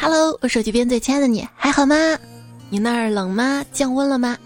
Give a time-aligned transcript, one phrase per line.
[0.00, 1.96] Hello，我手机边最亲爱的你还好吗？
[2.68, 3.64] 你那儿冷吗？
[3.72, 4.36] 降温了吗？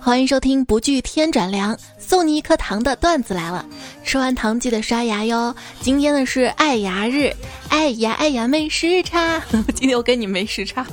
[0.00, 3.64] 欢迎收听不惧天转凉，送你一颗糖的段子来了。
[4.04, 5.54] 吃完糖记得刷牙哟。
[5.80, 7.32] 今天呢是爱牙日，
[7.68, 9.40] 爱牙爱牙没时差。
[9.74, 10.84] 今天我跟你没时差，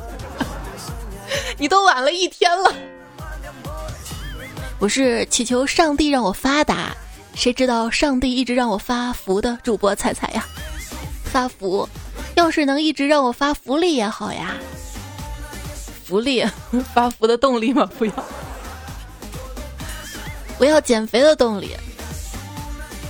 [1.58, 2.74] 你都晚了一天了。
[4.80, 6.96] 我是祈求上帝让我发达。
[7.38, 10.44] 谁知道上帝一直让我发福的主播彩彩呀，
[11.24, 11.88] 发福，
[12.34, 14.56] 要是能一直让我发福利也好呀。
[16.04, 16.44] 福利，
[16.96, 17.88] 发福的动力吗？
[18.00, 18.12] 不要，
[20.58, 21.70] 我要减肥的动力。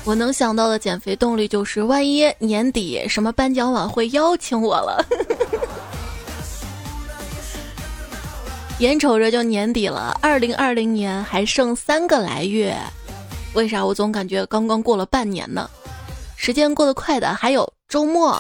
[0.04, 5.06] 我能想到的减肥动力就是，万一年底什么颁奖晚会邀请我了，
[8.80, 12.76] 眼瞅着就年底了，二零二零年还剩三个来月。
[13.54, 15.70] 为啥我总感觉刚刚过了半年呢？
[16.36, 18.40] 时间过得快的还有周末，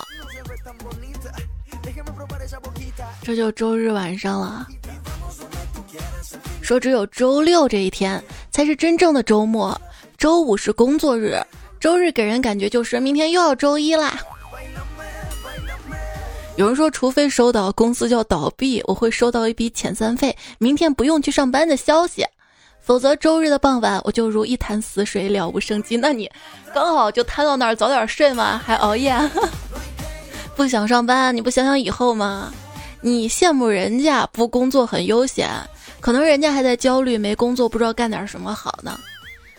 [3.23, 4.67] 这就周日晚上了。
[6.61, 9.79] 说只有周六这一天才是真正的周末，
[10.17, 11.41] 周五是工作日，
[11.79, 14.19] 周日给人感觉就是明天又要周一啦。
[16.57, 22.25] 有人说，除非收到公司就要倒闭，我会收到一笔遣散费，明天不用去上班的消息。
[22.87, 25.97] 否则周日的傍晚我就如一潭死水，了无生机。
[25.97, 26.31] 那你
[26.73, 28.57] 刚好就瘫到那儿，早点睡嘛？
[28.65, 29.13] 还熬夜？
[30.55, 31.35] 不想上班？
[31.35, 32.49] 你不想想以后吗？
[33.01, 35.49] 你羡慕人家不工作很悠闲，
[35.99, 38.97] 可能人家还在焦虑，没工作不知道干点什么好呢。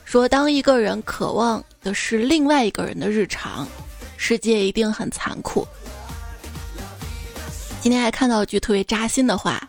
[0.06, 3.68] 说当一个人渴望的是另外一个人的日常，
[4.16, 5.68] 世界一定很残酷。
[7.82, 9.68] 今天还看到一句特别扎心的话：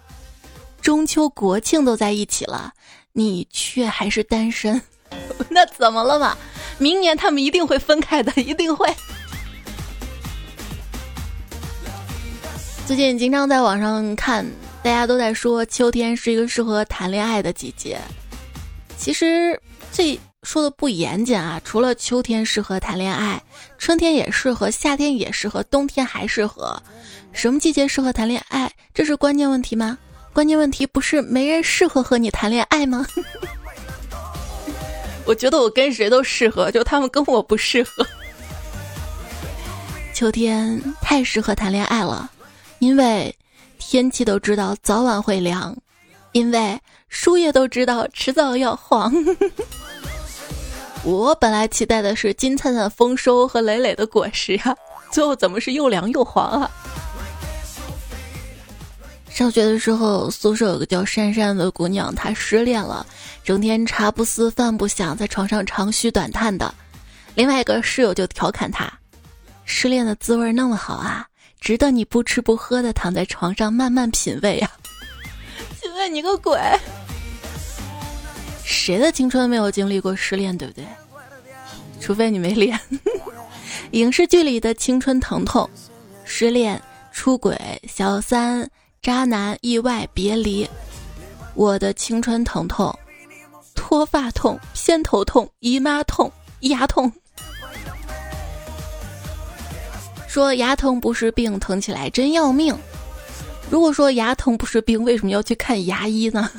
[0.81, 2.73] 中秋国庆都在一起了。
[3.19, 4.81] 你却还是单身，
[5.51, 6.37] 那怎么了嘛？
[6.77, 8.87] 明年他们一定会分开的， 一定会。
[12.87, 14.45] 最近经常在网上看，
[14.81, 17.99] 大家都在说秋天是一个适合谈恋爱的季节。
[18.97, 19.59] 其实
[19.91, 23.41] 这说的不严谨啊，除了秋天适合谈恋爱，
[23.77, 26.81] 春天也适合，夏天也适合，冬天还适合。
[27.33, 28.71] 什么季节适合谈恋爱？
[28.93, 29.97] 这是关键问题吗？
[30.39, 33.05] 关键问题不是没人适合和你谈恋爱吗？
[35.27, 38.07] 我觉得我跟谁都适合，就他们跟我不适合。
[40.13, 42.31] 秋天太适合谈恋爱了，
[42.79, 43.35] 因为
[43.79, 45.75] 天气都知道早晚会凉，
[46.31, 46.79] 因为
[47.09, 49.11] 树叶都知道迟早要黄。
[51.03, 54.73] 我本来期待的是金灿灿丰收和累累的果实啊，
[55.11, 56.71] 最后怎么是又凉又黄啊？
[59.29, 63.05] 上学的时候，宿舍有个叫珊珊的姑娘，她失恋了，
[63.43, 66.73] 整天茶不思饭不想，在床上长吁短叹的。
[67.35, 68.91] 另外一个室友就调侃她
[69.63, 71.25] ：“失恋的滋味那么好啊，
[71.61, 74.69] 值得你不吃不喝的躺在床上慢慢品味呀。”
[75.79, 76.59] 品味你个鬼！
[78.65, 80.85] 谁的青春没有经历过失恋，对不对？
[82.01, 82.77] 除非你没恋。
[83.91, 85.69] 影视剧里的青春疼痛、
[86.25, 86.81] 失恋、
[87.13, 87.57] 出轨、
[87.87, 88.69] 小三。
[89.01, 90.69] 渣男意外别离，
[91.53, 92.93] 我的青春疼痛，
[93.73, 96.29] 脱发痛，偏头痛，姨妈痛，
[96.61, 97.11] 牙痛。
[100.27, 102.77] 说牙疼不是病，疼起来真要命。
[103.69, 106.51] 如果说牙疼不是病，为什么要去看牙医呢？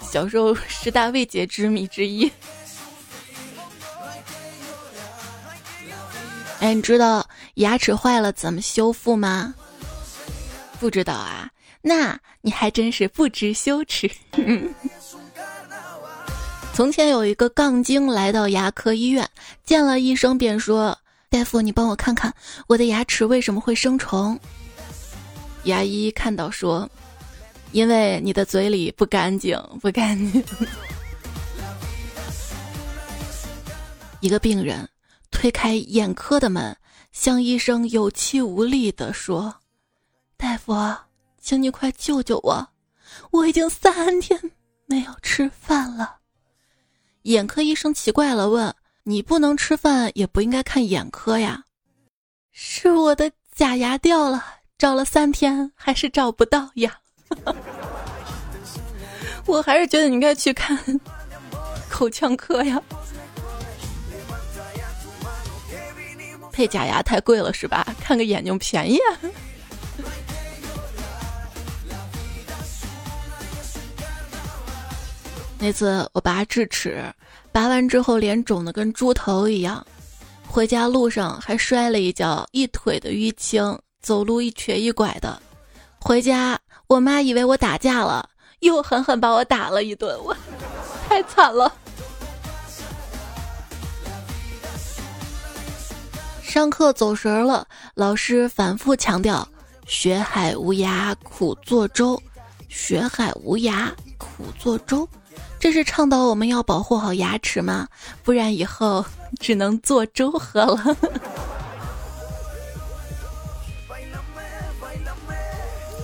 [0.00, 2.30] 小时候十大未解之谜之一。
[6.60, 9.54] 哎，你知道牙齿坏了怎么修复吗？
[10.80, 11.50] 不知道啊，
[11.82, 14.10] 那你还真是不知羞耻。
[16.72, 19.28] 从前有一个杠精来到牙科医院，
[19.62, 20.98] 见了医生便说
[21.28, 22.34] ：“大夫，你帮我看看
[22.66, 24.40] 我的牙齿为什么会生虫。”
[25.64, 26.88] 牙医看到说
[27.72, 30.42] ：“因为你的嘴里不干净，不干净。”
[34.20, 34.88] 一个病人
[35.30, 36.74] 推开眼科的门，
[37.12, 39.54] 向医生有气无力地说。
[40.40, 40.74] 大夫，
[41.38, 42.66] 请你快救救我！
[43.30, 44.40] 我已经三天
[44.86, 46.16] 没有吃饭了。
[47.22, 51.62] 眼科医生奇怪了，问：“你不能吃饭，也不应该看眼科呀？”
[52.52, 54.42] 是我的假牙掉了，
[54.78, 56.98] 找了三天还是找不到呀。
[59.44, 60.78] 我还是觉得你应该去看
[61.90, 62.82] 口腔科呀。
[66.50, 67.86] 配假牙太贵了是吧？
[68.00, 68.98] 看个眼睛便宜。
[75.62, 77.04] 那次我拔智齿，
[77.52, 79.86] 拔完之后脸肿的跟猪头一样，
[80.48, 85.40] 回家路上还摔了一跤，一腿的淤青，走路一瘸一拐的。
[86.00, 88.26] 回家，我妈以为我打架了，
[88.60, 90.34] 又狠狠把我打了一顿，我
[91.06, 91.70] 太惨了。
[96.42, 99.46] 上课走神了，老师反复强调
[99.86, 102.20] ：“学海无涯苦作舟，
[102.70, 105.06] 学海无涯苦作舟。”
[105.60, 107.86] 这是倡导我们要保护好牙齿吗？
[108.24, 109.04] 不然以后
[109.38, 110.96] 只能做粥喝了。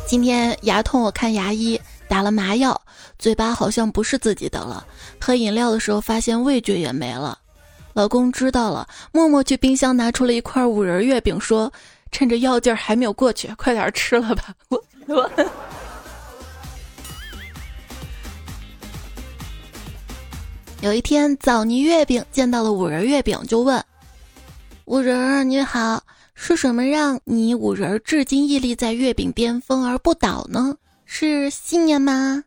[0.06, 2.78] 今天牙痛，我看牙医打了麻药，
[3.18, 4.86] 嘴巴好像不是自己的了。
[5.18, 7.38] 喝饮料的时候发现味觉也没了。
[7.94, 11.72] 老公知道了，默默去冰箱拿出了一块五仁月饼，说
[12.12, 15.30] ：“趁着药劲儿还没有过去，快点吃了吧。”我我。
[20.86, 23.84] 有一天，枣泥月饼见到了五仁月饼，就问
[24.86, 26.00] ：“五仁儿你好，
[26.36, 30.76] 是什么让你五仁至今屹立在月饼巅峰而不倒呢？
[31.04, 32.44] 是信念吗？”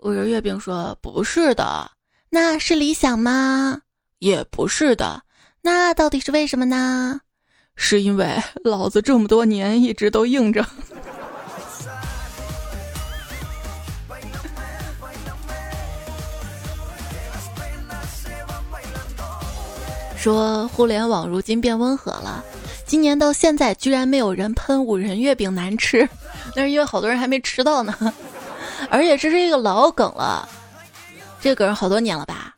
[0.00, 1.90] 五仁月饼说：“不是的，
[2.30, 3.78] 那是理想吗？
[4.20, 5.22] 也不是的，
[5.60, 7.20] 那到底是为什么呢？
[7.76, 10.66] 是因为老子这么多年一直都硬着。”
[20.24, 22.42] 说互联网如今变温和了，
[22.86, 26.08] 今年到现在居然没有人喷五仁月饼难吃，
[26.56, 27.94] 那是因为好多人还没吃到呢。
[28.88, 30.48] 而且这是一个老梗了，
[31.42, 32.56] 这梗好多年了吧？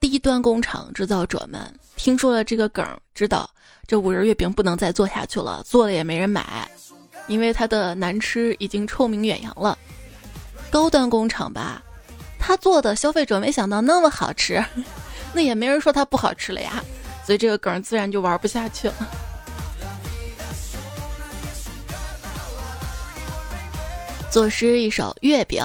[0.00, 1.60] 低端工厂制造者们
[1.96, 2.82] 听说了这个梗，
[3.14, 3.50] 知道
[3.86, 6.66] 这五仁月饼不能再做下去了，做了也没人买，
[7.26, 9.76] 因为它的难吃已经臭名远扬了。
[10.70, 11.82] 高端工厂吧，
[12.38, 14.64] 他做的消费者没想到那么好吃。
[15.34, 16.82] 那也没人说它不好吃了呀，
[17.24, 18.94] 所以这个梗自然就玩不下去了。
[24.30, 25.64] 作诗一首月饼，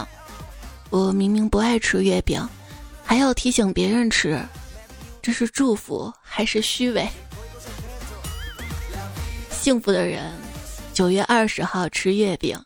[0.90, 2.48] 我明明不爱吃月饼，
[3.04, 4.40] 还要提醒别人吃，
[5.22, 7.08] 这是祝福还是虚伪？
[9.52, 10.32] 幸福的人
[10.94, 12.58] 九月二十号吃月饼，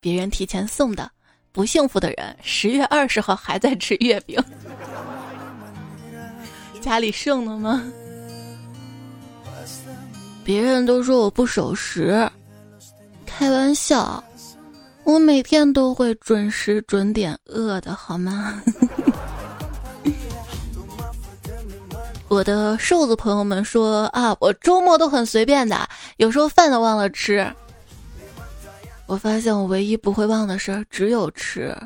[0.00, 1.06] 别人提前送的；
[1.50, 4.42] 不幸福的人十月二十号还在吃月饼。
[6.82, 7.82] 家里剩的吗？
[10.44, 12.28] 别人都说我不守时，
[13.24, 14.22] 开玩笑，
[15.04, 18.60] 我每天都会准时准点饿的好吗？
[22.28, 27.48] 我的瘦子朋友们说啊，我周末都很随便的，有时候饭都忘了吃。
[29.06, 31.76] 我发现我唯一不会忘的事儿只有吃。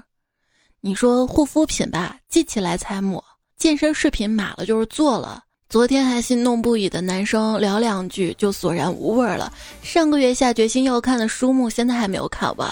[0.80, 3.22] 你说护肤品吧，记起来才抹。
[3.58, 9.50] 健身视频买了就是做了，昨天还心动不已的男生聊两句就索然无味了。
[9.82, 12.70] 上个月下决心要看的书目，现在还没有看完。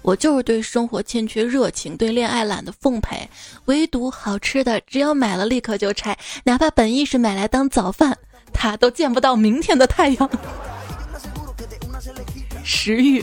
[0.00, 3.28] 我就是对生活欠缺热情，对恋爱懒得奉陪，
[3.66, 8.16] 唯独好吃的，只要买了立刻就拆，哪怕本意是买来当早饭，
[8.54, 10.30] 它都见不到明天的太阳。
[12.64, 13.22] 食欲，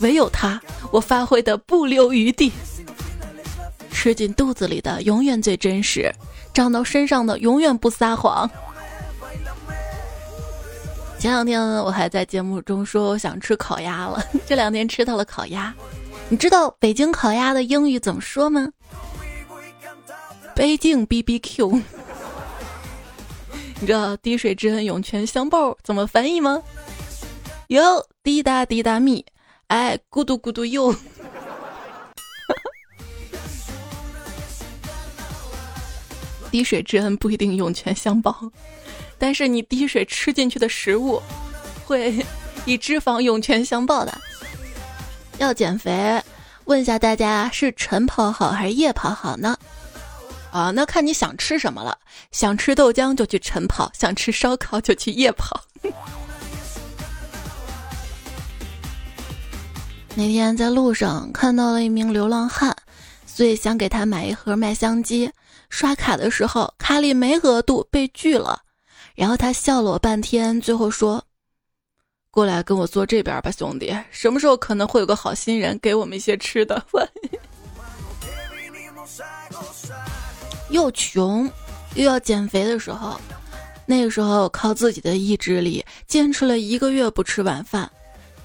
[0.00, 0.60] 唯有它，
[0.90, 2.52] 我发挥的不留余地。
[4.02, 6.12] 吃进肚子里的永远最真实。
[6.52, 8.50] 长到身上的永远不撒谎。
[11.20, 15.72] 前两天我还在节目中说我想吃烤鸭了， 这两天吃到了烤鸭。
[16.28, 18.68] 你知道北京烤鸭的英语怎么说吗？
[20.56, 21.70] 北京 B B Q。
[23.78, 26.60] 你知道滴水之恩涌泉相报怎么翻译吗？
[27.68, 29.24] 哟，滴答滴答蜜，
[29.68, 30.92] 哎，咕嘟咕嘟哟。
[36.52, 38.52] 滴水之恩不一定涌泉相报，
[39.18, 41.20] 但是你滴水吃进去的食物，
[41.86, 42.24] 会
[42.66, 44.16] 以脂肪涌泉相报的。
[45.38, 46.22] 要减肥，
[46.66, 49.56] 问一下大家是晨跑好还是夜跑好呢？
[50.50, 51.96] 啊，那看你想吃什么了。
[52.30, 55.64] 想吃豆浆就去晨跑，想吃烧烤就去夜跑。
[60.14, 62.76] 那天在路上看到了一名流浪汉，
[63.24, 65.30] 所以想给他买一盒麦香鸡。
[65.72, 68.60] 刷卡的时候，卡里没额度被拒了，
[69.14, 71.24] 然后他笑了我半天，最后说
[72.30, 76.84] ：“过来跟我坐这边吧，兄弟，什么时候可能会有个好心人给我们一些吃的？”
[80.68, 81.50] 又穷
[81.94, 83.18] 又要减肥的时候，
[83.86, 87.90] 那个时候靠自己的意志力坚持了一个月不吃晚饭，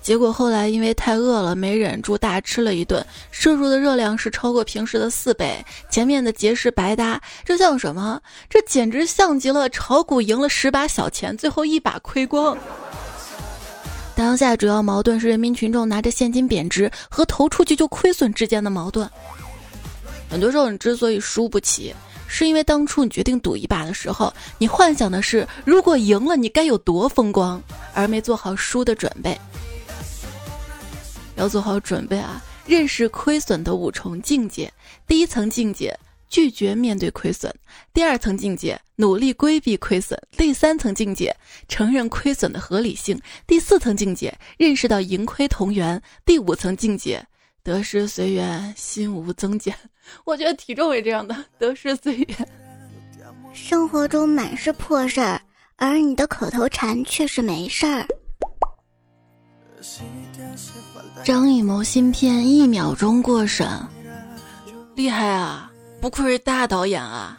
[0.08, 5.62] 结果后来因为太饿了，没忍住大吃了一顿，摄入的热量是超过平时的四倍。
[5.90, 8.18] 前面的节食白搭，这像什么？
[8.50, 12.58] 这简直像极了炒股赢了十把小钱，最后一把亏光。
[14.16, 19.10] 当下主要矛盾是人民群众拿着现金贬值和投出去就亏损之间的矛盾。
[20.30, 21.94] 很多时候，你之所以输不起，
[22.30, 27.62] 是因为当初你决定赌一把的时候，你幻想的是如果赢了你该有多风光，
[27.94, 29.38] 而没做好输的准备。
[31.38, 32.44] 要做好准备啊！
[32.66, 34.72] 认识亏损的五重境界：
[35.08, 35.98] 第一层境界。
[36.30, 37.50] 拒绝面对亏损，
[37.94, 41.34] 第二层境界努力规避亏损，第三层境界
[41.70, 43.18] 承认亏损的合理性，
[43.48, 47.26] 第四层境界认识到盈亏同源，第五层境界
[47.64, 49.74] 得失随缘，心无增减。
[50.26, 52.50] 我觉得体重也这样的，得失随缘。
[53.54, 55.42] 生活中满是破事儿，
[55.78, 58.06] 而你的口头禅却是没事儿。
[61.24, 63.68] 张艺谋新片一秒钟过审，
[64.96, 65.70] 厉害啊！
[66.00, 67.38] 不愧是大导演啊！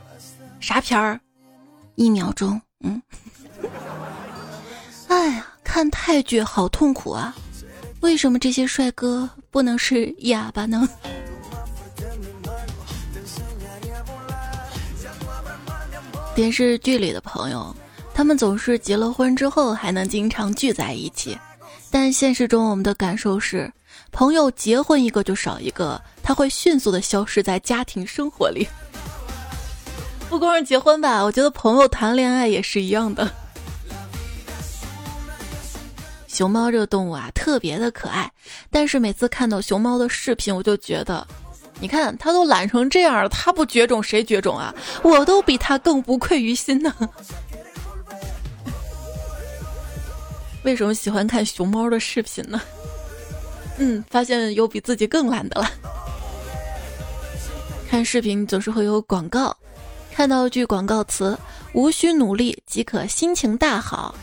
[0.60, 1.18] 啥片儿？
[1.94, 3.00] 一秒钟，嗯。
[5.08, 7.34] 哎呀，看泰剧好痛苦啊！
[8.00, 10.86] 为什么这些帅哥不能是哑巴呢？
[16.34, 17.74] 电视剧里的朋友，
[18.14, 21.36] 他们总是结了婚之后还能经常聚在一起，
[21.90, 23.70] 但现实中我们的感受是。
[24.10, 28.66] 朋友结婚一个就少一个，他会迅速的消失在家庭生活里。
[30.30, 33.30] 不光是结婚吧，我觉得朋友谈恋爱也是一样的。
[36.26, 38.30] 熊猫这个动物啊，特别的可爱，
[38.70, 41.26] 但是每次看到熊猫的视频，我就觉得，
[41.80, 44.72] 你看它都懒成这样了，它不绝种谁绝种啊？
[45.02, 46.94] 我都比它更不愧于心呢。
[50.68, 52.60] 为什么喜欢看熊猫的视频呢？
[53.78, 55.70] 嗯，发现有比自己更懒的了。
[57.88, 59.56] 看视频总是会有广告，
[60.12, 61.38] 看到一句广告词
[61.72, 64.14] “无需努力即可心情大好”，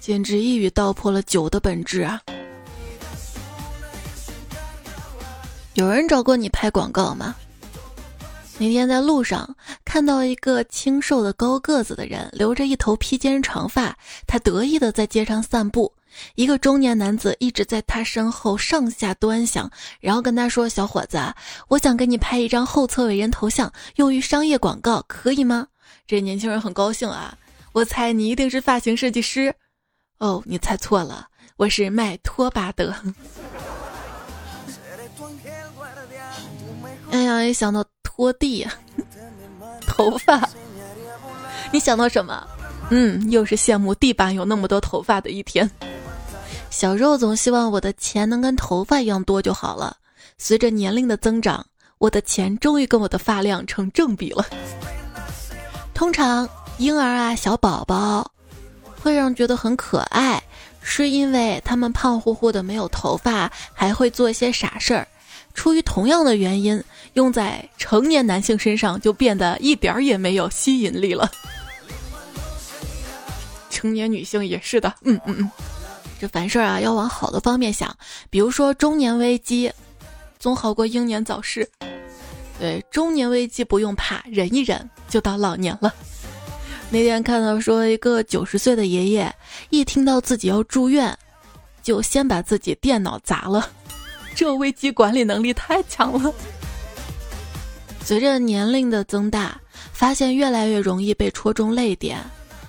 [0.00, 2.22] 简直一语道破了酒的本质啊！
[5.74, 7.36] 有人找过你拍广告吗？
[8.60, 13.96] 那天在路上看到一个清瘦的高个子的人，留着一头披肩长发，
[14.26, 15.92] 他得意的在街上散步。
[16.34, 21.20] 一个中年男子一直在他身后上下端详，然后跟他说：“小伙子，
[21.68, 25.68] 我想给你拍一张后侧伟人头像，用于商业广告，可以吗？”
[26.08, 27.38] 这年轻人很高兴啊，
[27.72, 29.54] 我猜你一定是发型设计师。
[30.18, 32.92] 哦，你猜错了，我是卖拖把的。
[37.10, 37.84] 哎呀，一想到
[38.18, 38.66] 拖地、
[39.86, 40.42] 头发，
[41.70, 42.44] 你想到什么？
[42.90, 45.70] 嗯，又是羡慕地板有那么多头发的一天。
[46.68, 49.96] 小时候总希望我的钱能跟头发一样多就好了。
[50.36, 51.64] 随着年龄的增长，
[51.98, 54.44] 我的钱终于跟我的发量成正比了。
[55.94, 56.48] 通常
[56.78, 58.28] 婴儿啊、小宝宝
[59.00, 60.42] 会让觉得很可爱，
[60.82, 65.06] 是因为他们胖乎乎的没有头发，还会做一些傻事儿。
[65.54, 66.82] 出于同样的原因，
[67.14, 71.30] 用在成年男性身上就变得一点儿也没有吸引力了。
[73.70, 75.50] 成年女性也是的，嗯嗯嗯。
[76.20, 77.96] 这凡事啊，要往好的方面想，
[78.28, 79.72] 比如说中年危机，
[80.38, 81.68] 总好过英年早逝。
[82.58, 85.94] 对，中年危机不用怕，忍一忍就到老年了。
[86.90, 89.32] 那天看到说，一个九十岁的爷爷，
[89.70, 91.16] 一听到自己要住院，
[91.84, 93.70] 就先把自己电脑砸了，
[94.38, 96.32] 这危机管理能力太强了。
[98.00, 99.60] 随着年龄的增大，
[99.92, 102.20] 发现越来越容易被戳中泪点。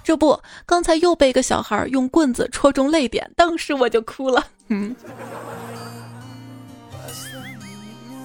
[0.03, 4.43] 这不，刚才又被一个小孩用棍子戳中泪点，当时我就哭了。
[4.69, 4.95] 嗯，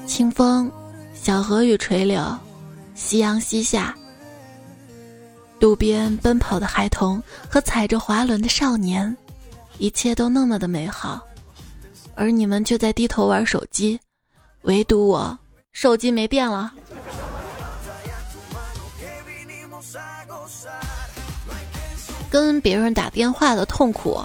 [0.07, 0.73] 清风，
[1.13, 2.25] 小河与垂柳，
[2.95, 3.95] 夕阳西下，
[5.61, 9.15] 路边奔跑的孩童和踩着滑轮的少年，
[9.77, 11.23] 一切都那么的美好，
[12.17, 13.99] 而你们却在低头玩手机，
[14.63, 15.39] 唯独我
[15.73, 16.73] 手机没电了。
[22.31, 24.21] 跟别人打电话的痛苦。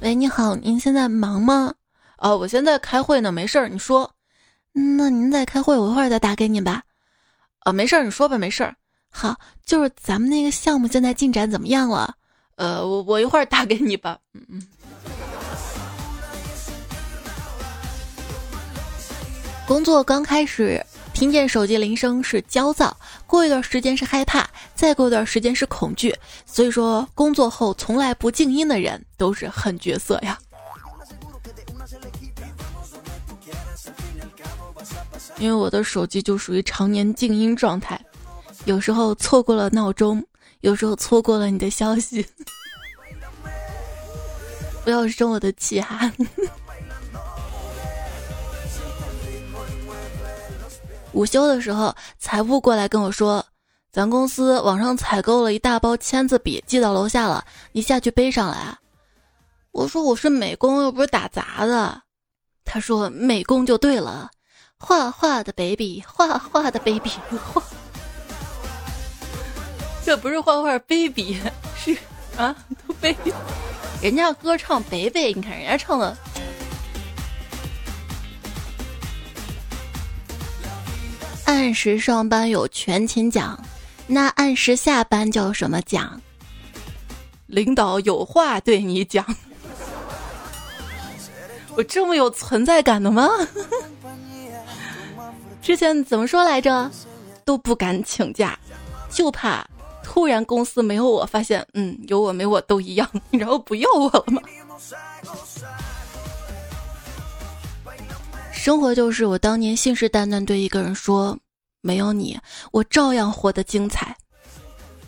[0.00, 1.74] 喂，你好，您现在忙吗？
[2.16, 4.10] 哦，我现在开会呢，没事儿，你说。
[4.72, 6.82] 那您在开会，我一会儿再打给你吧。
[7.60, 8.74] 啊，没事儿，你说吧，没事儿。
[9.10, 12.14] 好，就是咱们那个项目现在进展怎么样了？
[12.56, 14.18] 呃，我我一会儿打给你吧。
[14.32, 14.66] 嗯嗯。
[19.70, 20.84] 工作刚开始
[21.14, 26.12] 听见手机铃声是焦躁过一段时间是害怕再过一段时间是恐惧
[26.44, 30.36] 所以说工作后从来不静音的人都是狠角色呀。
[35.38, 37.98] 因为我的手机就属于常年静音状态
[38.64, 40.20] 有时候错过了闹钟
[40.62, 42.26] 有时候错过了你的消息。
[44.82, 46.12] 不要生我的气哈。
[51.12, 53.44] 午休的时候，财务过来跟我说，
[53.92, 58.76] 咱公司网上采购了一大包签字笔，寄到楼下了，你下去背上来。
[59.72, 62.02] 我说我是美工，又不是打杂的。
[62.64, 64.30] 他说美工就对了。
[64.78, 67.10] 画画的 baby，画画的 baby，
[67.52, 67.62] 画，
[70.04, 71.38] 这不是画画 baby，
[71.76, 71.96] 是
[72.36, 72.54] 啊，
[72.86, 73.32] 都 baby，
[74.00, 76.16] 人家歌唱 baby，你看人家唱的。
[81.50, 83.58] 按时上班有全勤奖，
[84.06, 86.20] 那按时下班叫什么奖？
[87.48, 89.26] 领导有话对你讲。
[91.74, 93.28] 我这么有存在感的吗？
[95.60, 96.88] 之前怎么说来着？
[97.44, 98.56] 都不敢请假，
[99.10, 99.66] 就怕
[100.04, 104.40] 突然公司没有我，发现嗯，有我没我都一样，然后不要我了吗？
[108.62, 111.34] 生活就是我当年信誓旦旦对一个人说，
[111.80, 112.38] 没有你，
[112.72, 114.14] 我照样活得精彩。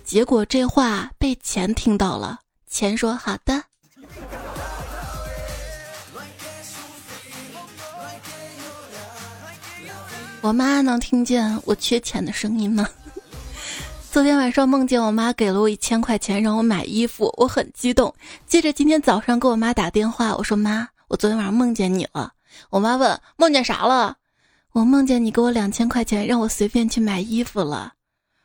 [0.06, 3.62] 结果这话被钱听到了，钱说好的。
[10.40, 12.88] 我妈能听见我缺钱的声音吗？
[14.11, 18.14] 昨天晚上梦见我妈给了我一千块钱让我买衣服，我很激动。
[18.47, 22.32] 接着今天早上给我妈打电话，我说妈，我昨天晚上梦见你了。
[22.71, 24.16] 我妈问梦见啥了？
[24.73, 27.92] 我梦见你给我两千块钱让我随便去买衣服了。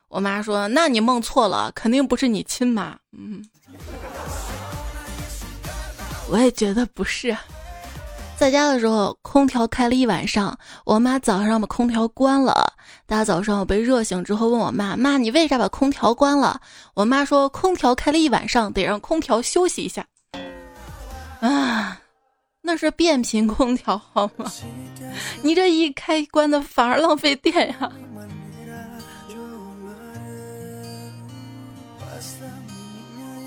[0.10, 2.98] 我妈说那你梦错了，肯定不是你亲妈。
[3.18, 3.44] 嗯，
[6.30, 7.36] 我也觉得不是。
[8.38, 10.56] 在家的时候，空调开了一晚上。
[10.86, 12.72] 我妈早上把空调关了。
[13.08, 16.62] 大早上我被热醒之后，问我妈：“妈，你为啥把空调关了？”
[16.94, 20.06] 我妈说：“空调开了一晚上，得让空调休息一下。”
[21.42, 22.00] 啊，
[22.62, 24.52] 那是变频空调好吗？
[25.42, 27.92] 你这一开关的反而浪费电呀！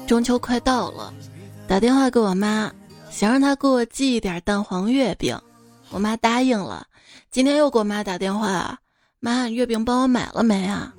[0.07, 1.13] 中秋快到了，
[1.69, 2.73] 打电话给我妈。
[3.11, 5.39] 想让她给我寄一点蛋黄月饼，
[5.91, 6.87] 我妈答应了。
[7.31, 8.79] 今天又给我妈打电话，
[9.19, 10.95] 妈，月饼帮我买了没啊？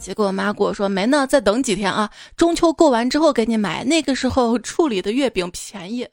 [0.00, 6.08] 结果我妈跟我说没呢，再等几天啊，中秋过完之后给你买，那个时候处理的月饼便宜。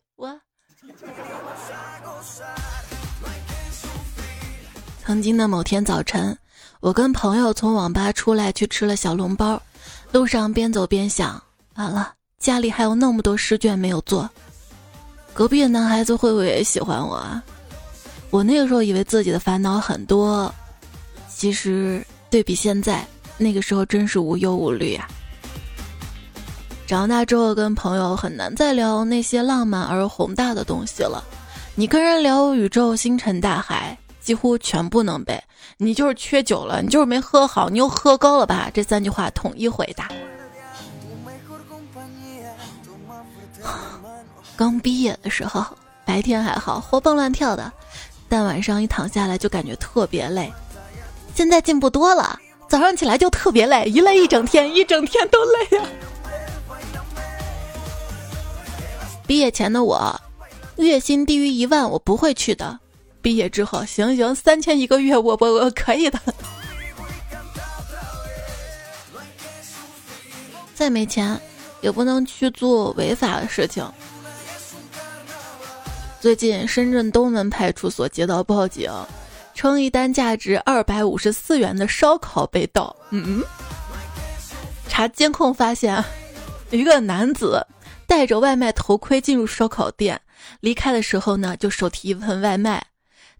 [5.06, 6.38] 曾经的某天早晨，
[6.82, 9.62] 我跟朋友从网吧出来去吃了小笼包，
[10.12, 11.42] 路上边走边想，
[11.76, 14.30] 完了，家里还有那么多试卷没有做。
[15.34, 17.42] 隔壁的男孩子会不会也喜欢我啊？
[18.30, 20.54] 我那个时候以为自己的烦恼很多，
[21.28, 23.08] 其实对比现在，
[23.38, 25.08] 那个时候真是无忧无虑啊。
[26.90, 31.24] 长大之后跟朋友很难再聊那些浪漫而宏大的东西了。
[31.76, 35.40] 你跟人聊宇宙、星辰、大海，几乎全部能背。
[35.78, 38.72] 你就是缺酒了，你就是没喝好，你又喝高了吧？
[38.74, 40.10] 这三句话统一回答。
[44.58, 45.64] 刚毕业的时候，
[46.04, 47.72] 白天还好，活蹦乱跳的，
[48.28, 50.52] 但晚上一躺下来就感觉特别累。
[51.36, 55.84] 现在进步多了，早上起来就特别累，一累一整天，一整天都累呀。
[59.30, 60.20] 毕业前的我，
[60.78, 62.80] 月薪低于一万我不会去的。
[63.22, 66.20] 毕业之后，行行，三千一个月，我我我可以的。
[70.74, 71.40] 再没钱，
[71.80, 73.88] 也不能去做违法的事情。
[76.20, 78.92] 最近，深圳东门派出所接到报警，
[79.54, 82.96] 称一单价值二百五十四元的烧烤被盗。
[83.12, 83.44] 嗯，
[84.88, 86.04] 查监控发现，
[86.72, 87.64] 一个男子
[88.10, 90.20] 戴着外卖头盔进入烧烤店，
[90.62, 92.84] 离开的时候呢，就手提一份外卖。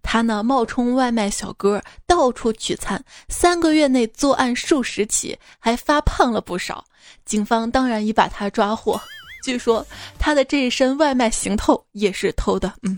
[0.04, 6.86] 他呢，冒充外卖小哥，到处取餐，三个月内作案数十起，还发胖了不少。
[7.26, 9.02] 警方当然已把他抓获。
[9.44, 9.84] 据说
[10.20, 12.72] 他的这一身外卖行头也是偷的。
[12.84, 12.96] 嗯，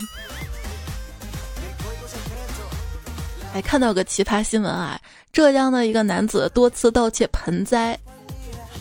[3.50, 5.00] 还看到个奇葩新闻啊！
[5.32, 7.98] 浙江的一个男子多次盗窃盆栽，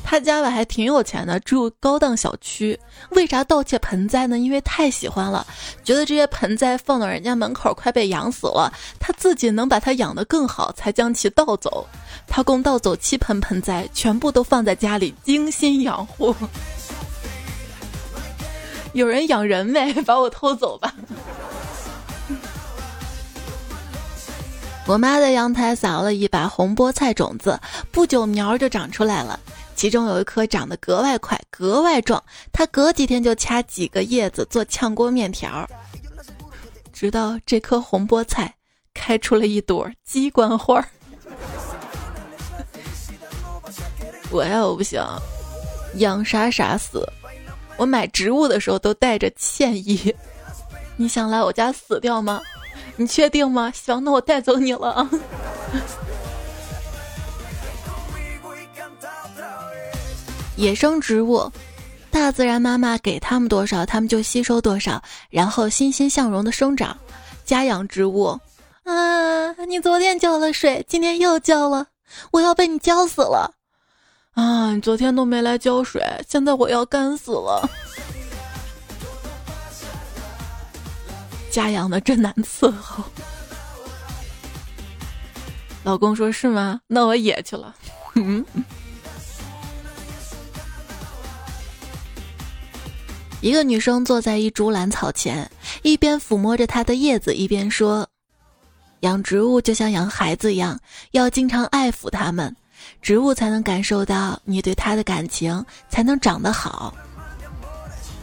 [0.03, 2.77] 他家吧还挺有钱的，住高档小区。
[3.11, 4.37] 为啥盗窃盆栽呢？
[4.37, 5.45] 因为太喜欢了，
[5.83, 11.87] 觉得这些盆栽放到人家门口快被养死了，他自己能把它养得更好，才将其盗走。
[12.27, 16.35] 他共盗走七盆盆栽，全部都放在家里精心养护。
[18.93, 19.93] 有人养人没？
[20.03, 20.93] 把我偷走吧！
[24.87, 27.57] 我妈在阳台撒了一把红菠菜种子，
[27.91, 29.39] 不久苗就长出来了。
[29.81, 35.67] 其中有一颗长得格外快、格外壮，她隔几天就掐几个叶子做炝锅面条。
[36.93, 38.53] 直到这颗红菠菜
[38.93, 40.87] 开出了一朵鸡冠花。
[44.29, 45.03] 我呀，我不行，
[45.95, 47.03] 养啥啥死。
[47.75, 50.15] 我买植物的时候都带着歉意。
[50.95, 52.39] 你想来我家死掉吗？
[52.97, 53.71] 你确定吗？
[53.73, 55.09] 行，那我带走你了啊。
[60.61, 61.51] 野生植物，
[62.11, 66.95] 大自然妈妈给他们多少，他们就吸收多少，然后欣欣向荣的生长。
[67.43, 68.39] 家养植物，
[68.83, 71.87] 啊，你昨天浇了水，今天又浇了，
[72.29, 73.51] 我要被你浇死了。
[74.35, 77.67] 啊，你昨天都没来浇水，现在我要干死了。
[81.49, 83.03] 家养的真难伺候。
[85.83, 86.79] 老公说是吗？
[86.85, 87.75] 那我野去了。
[88.13, 88.45] 嗯。
[93.41, 95.49] 一个女生坐在一株兰草前，
[95.81, 98.07] 一边抚摸着它的叶子，一边说
[99.01, 100.79] ：“养植物就像养孩子一样，
[101.11, 102.55] 要经常爱抚它们。”
[103.01, 106.93] 植物才能感受到你对它的感情，才能长得好。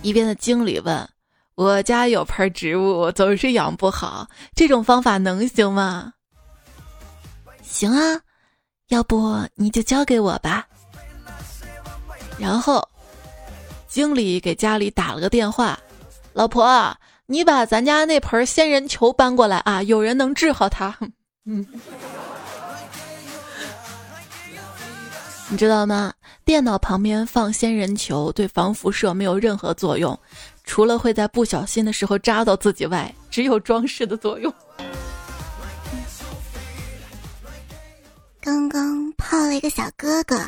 [0.02, 1.08] 一边的经理问
[1.54, 6.12] ：“我家有盆植物，总是养不好，这种方法能行吗
[7.62, 8.20] ？”“行啊，
[8.88, 10.66] 要不你就交给我吧。”
[12.38, 12.88] 然后，
[13.98, 15.76] 经理给家里打了个电话
[16.32, 20.96] ：“老婆，你把咱家那盆仙人球搬过来啊，有人能治好它。
[21.44, 21.66] ”嗯。
[25.50, 26.14] 你知道吗？
[26.44, 30.16] 电脑旁边放仙人球对防辐射没有任何作用，
[30.62, 34.54] 除了会在不小心的时候扎到自己外，只有装饰的作用。
[38.40, 40.40] 刚刚泡了一个小哥哥，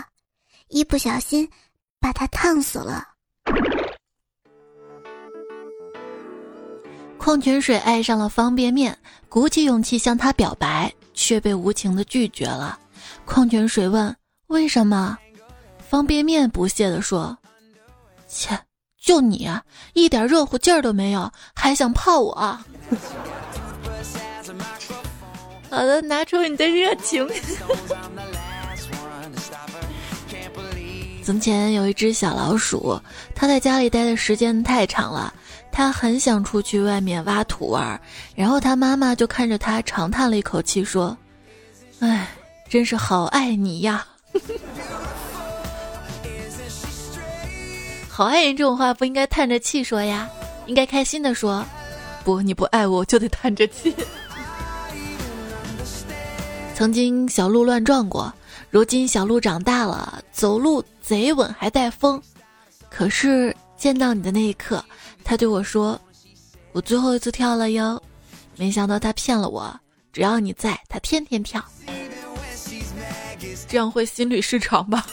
[0.69, 1.51] 一不小心
[1.99, 3.09] 把他烫死了。
[7.19, 8.97] 矿泉水爱上了方便面，
[9.29, 12.79] 鼓起勇气向他表白，却被无情的拒绝了。
[13.25, 14.15] 矿泉水问。
[14.49, 15.17] 为什么？
[15.79, 17.39] 方便面不屑地说
[18.27, 18.59] ：“切，
[19.01, 22.35] 就你啊，一点热乎劲儿都没有，还想泡我？”
[25.71, 27.25] 好的，拿出你的热情。
[31.23, 33.01] 从前有一只小老鼠，
[33.35, 35.33] 它在家里待的时间太长了，
[35.71, 38.01] 它很想出去外面挖土玩。
[38.35, 41.17] 然后它妈妈就看着它，长叹了一口气说
[42.01, 42.29] ：“哎，
[42.69, 44.05] 真是好爱你呀。
[48.09, 50.29] ”好爱人这种话不应该叹着气说呀，
[50.67, 51.65] 应该开心的说。
[52.25, 53.95] 不，你不爱我就得叹着气。
[56.75, 58.33] 曾经小鹿乱撞过，
[58.71, 62.23] 如今小鹿长大了，走路贼稳还带风。
[62.89, 64.85] 可是见到你的那一刻，
[65.25, 66.01] 他对我说
[66.73, 68.01] ：“我最后一次跳了哟。”
[68.57, 69.75] 没想到他骗了我，
[70.13, 71.65] 只要你在，他天天跳。
[73.67, 75.05] 这样会心律失常吧？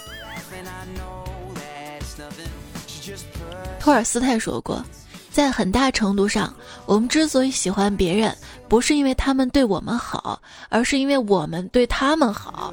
[3.80, 4.86] 托尔斯泰说过，
[5.32, 6.54] 在很大程度上，
[6.86, 8.36] 我们之所以喜欢别人，
[8.67, 10.39] 不是因为他们对我们好，
[10.70, 12.72] 而是因为我们对他们好。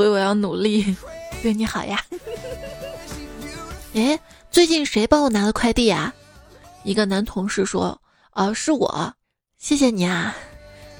[0.00, 0.96] 所以我要努力
[1.42, 2.02] 对你好呀。
[3.92, 4.18] 哎，
[4.50, 6.10] 最近谁帮我拿了快递啊？
[6.84, 8.00] 一个男同事说
[8.32, 9.12] ：“啊，是我，
[9.58, 10.34] 谢谢你啊。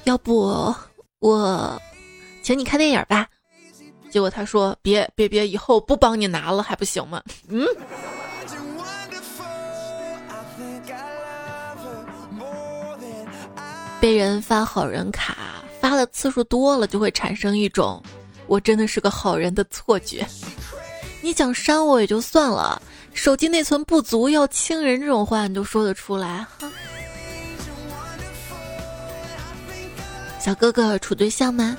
[0.03, 0.71] 要不
[1.17, 1.81] 我
[2.43, 3.27] 请你看电影吧。”
[4.11, 7.65] 结果他说：“别别别，以后不帮你拿了还不行吗？”嗯。
[13.99, 15.35] 被人发好人卡，
[15.79, 17.99] 发的次数多了，就会产生一种
[18.51, 20.27] “我真的是个好人”的错觉。
[21.21, 22.81] 你想删我也就算了，
[23.13, 26.45] 手机内存不足要清人这种话，你都说得出来？
[30.37, 31.77] 小哥哥处对象吗？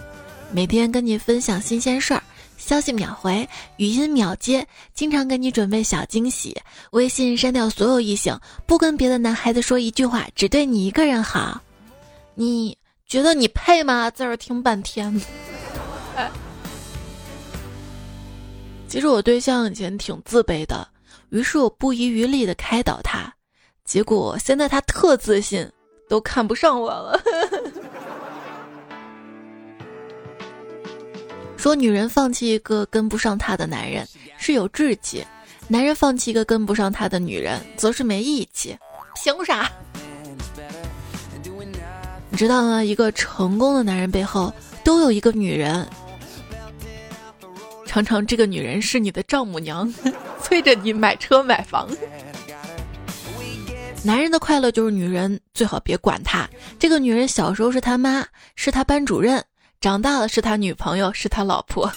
[0.50, 2.22] 每天跟你分享新鲜事儿，
[2.56, 6.56] 消息秒回，语音秒接，经常给你准备小惊喜。
[6.92, 11.60] 微信删掉所有异性，不跟别的男孩子说一句话，只对你一个人好。
[12.34, 14.10] 你觉得你配吗？
[14.10, 15.20] 在这儿听半天。
[18.92, 20.86] 其实我对象以前挺自卑的，
[21.30, 23.32] 于是我不遗余力的开导他，
[23.86, 25.66] 结果现在他特自信，
[26.10, 27.18] 都看不上我了。
[31.56, 35.24] 说女人放弃一个跟不上她的男人是有志气，
[35.68, 38.76] 男人放弃一个跟不上他的女人则是没义气。
[39.14, 39.72] 凭啥？
[42.28, 42.84] 你知道吗？
[42.84, 44.52] 一个成功的男人背后
[44.84, 45.88] 都有一个女人，
[47.92, 49.92] 常常这个女人是你的丈母娘，
[50.42, 51.86] 催着你买车买房。
[54.02, 56.48] 男人的快乐就是女人最好别管他。
[56.78, 58.26] 这个女人小时候是他妈，
[58.56, 59.38] 是他班主任；
[59.78, 61.92] 长大了是他女朋友，是他老婆。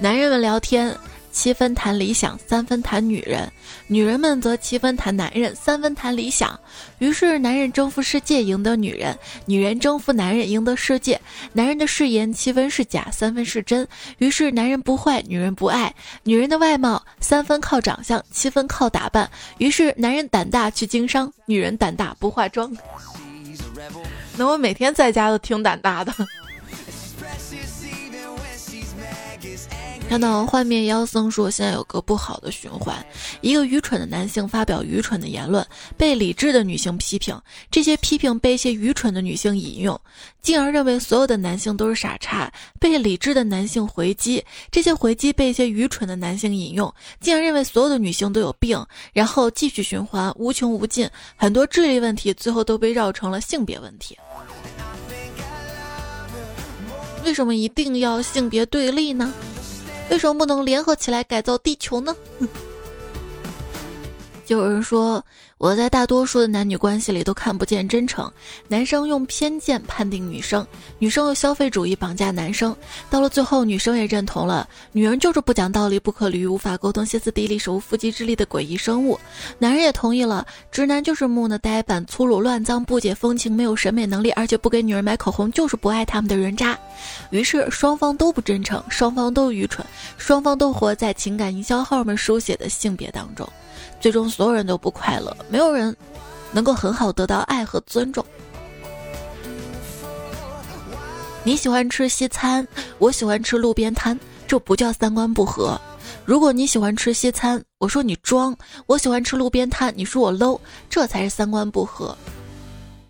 [0.00, 0.96] 男人们聊天。
[1.36, 3.46] 七分谈理想，三分谈女人；
[3.88, 6.58] 女人们则七分谈男人，三分谈理想。
[6.98, 11.20] 于是，男人征服世界，赢得女人；女人征服男人，赢得世界。
[11.52, 13.86] 男人的誓言七分是假，三分是真。
[14.16, 15.90] 于是，男人不坏，女人不爱；
[16.22, 19.30] 女人的外貌三分靠长相，七分靠打扮。
[19.58, 22.74] 于是，男人胆大去经商，女人胆大不化妆。
[24.38, 26.14] 那我每天在家都挺胆大的。
[30.08, 33.04] 看到幻灭妖僧说，现在有个不好的循环：
[33.40, 35.66] 一个愚蠢的男性发表愚蠢的言论，
[35.96, 37.38] 被理智的女性批评，
[37.70, 40.00] 这些批评被一些愚蠢的女性引用，
[40.40, 51.10] 进而认为所有的男性都是傻叉，被理智的男性回击，这些回击被一些愚蠢的男性引用，进而认为所有的女性都有病，然后继续循环，无穷无尽。
[51.34, 54.16] 很多智力问题最后都被绕成了性别问题。
[57.24, 59.34] 为什么一定要性别对立呢？
[60.10, 62.14] 为什么不能联合起来改造地球呢？
[64.44, 65.24] 就 有人说，
[65.58, 68.30] 我在大多数的男女关系里都看不见真诚。
[68.68, 70.66] 男生用偏见判定女生，
[70.98, 72.76] 女生用消费主义绑架男生。
[73.08, 79.18] 到了最后，女生也认同了，女人就是不讲道理、不可理喻、无法沟通、歇斯底里、手无缚鸡之力的诡异生物。
[79.58, 86.78] 男人也同意了，直男就是木讷、呆板、粗鲁、乱脏、不解风情、没有审美能力，而且不给女人买口红就是不爱他们的人渣。
[87.30, 89.86] 于是双方都不真诚，双方都愚蠢，
[90.18, 93.48] 双方都活在情感营销号们书写的性别当中。
[94.00, 95.94] 最终，所有人都不快乐，没有人
[96.52, 98.24] 能够很好得到爱和尊重。
[101.42, 102.66] 你喜欢吃西餐，
[102.98, 105.80] 我喜欢吃路边摊，这不叫三观不合。
[106.24, 108.52] 如果你喜欢吃西餐，我说你装；
[108.86, 110.58] 我喜欢吃路边摊，你说我 low，
[110.90, 112.16] 这才是三观不合。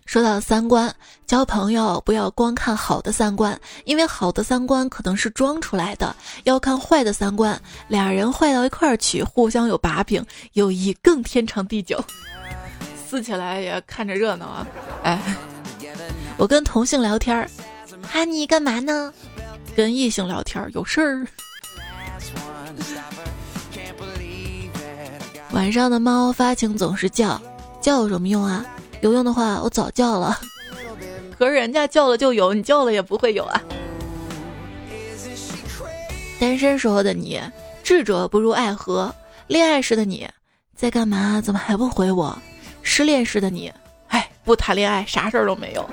[0.07, 0.91] 说到三观，
[1.27, 6.15] 交朋友不要光看好的三观，因为好的三观可能是装出来的，
[6.45, 7.59] 要看坏的三观。
[7.89, 12.01] 俩人坏到一块儿去，互相有把柄，友谊更天长地久。
[13.05, 14.67] 撕起来也看着热闹啊！
[15.03, 15.21] 哎，
[16.37, 17.49] 我跟同性聊天儿，
[18.01, 19.13] 哈尼干嘛呢？
[19.75, 21.27] 跟异性聊天儿有事儿。
[25.51, 27.41] 晚上的猫发情总是叫，
[27.81, 28.65] 叫有什么用啊？
[29.01, 30.39] 有用的话，我早叫了。
[31.37, 33.61] 可是人家叫了就有，你叫了也不会有啊。
[36.39, 37.41] 单身时候的你，
[37.83, 39.11] 智者不入爱河；
[39.47, 40.27] 恋爱时的你，
[40.75, 41.41] 在干嘛？
[41.41, 42.37] 怎么还不回我？
[42.81, 43.71] 失恋时的你，
[44.07, 45.89] 哎，不谈恋爱，啥事儿都没有。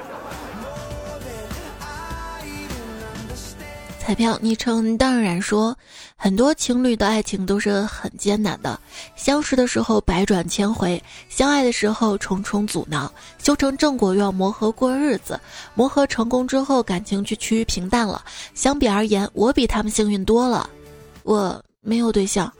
[3.98, 5.76] 彩票昵称当然说，
[6.16, 8.78] 很多情侣的爱情都是很艰难的。
[9.14, 15.38] 相识的时候百转千回，相爱的时候重重阻挠，修成正果又要磨合过日子。
[15.74, 18.24] 磨合成功之后，感情却趋于平淡了。
[18.54, 20.68] 相比而言，我比他们幸运多了。
[21.24, 22.50] 我没有对象，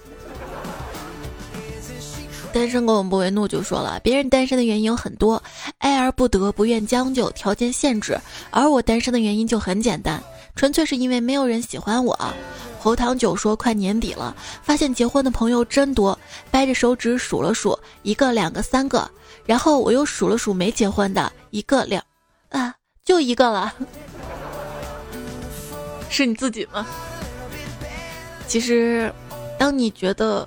[2.54, 5.42] 单身狗不为怒就说了，别人单身的原因有很多，
[5.78, 8.16] 爱而不得，不愿将就，条件限制。
[8.52, 10.22] 而我单身的原因就很简单。
[10.54, 12.16] 纯粹是因为没有人喜欢我。
[12.78, 16.16] 侯糖酒说：“快年底了，发现结婚的朋友真多，
[16.52, 19.10] 掰着手指数了数，一个、两个、三个。
[19.44, 22.00] 然后我又数了数没结婚的，一个、两，
[22.50, 22.72] 啊，
[23.04, 23.74] 就一个了。
[26.08, 26.86] 是你自己吗？
[28.46, 29.12] 其实，
[29.58, 30.46] 当你觉得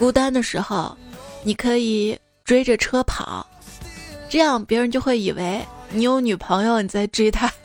[0.00, 0.96] 孤单的时候，
[1.42, 3.46] 你可以追着车跑，
[4.28, 7.50] 这样别人就会以为你有女朋友，你在追她。”